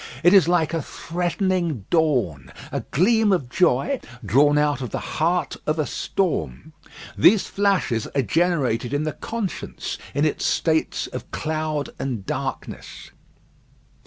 It 0.23 0.33
is 0.33 0.47
like 0.47 0.73
a 0.73 0.81
threatening 0.81 1.85
dawn, 1.91 2.51
a 2.71 2.79
gleam 2.79 3.31
of 3.31 3.49
joy 3.49 3.99
drawn 4.25 4.57
out 4.57 4.81
of 4.81 4.89
the 4.89 4.97
heart 4.97 5.57
of 5.67 5.77
a 5.77 5.85
storm. 5.85 6.73
These 7.15 7.45
flashes 7.45 8.07
are 8.15 8.23
generated 8.23 8.95
in 8.95 9.03
the 9.03 9.13
conscience 9.13 9.99
in 10.15 10.25
its 10.25 10.43
states 10.43 11.05
of 11.05 11.29
cloud 11.29 11.91
and 11.99 12.25
darkness. 12.25 13.11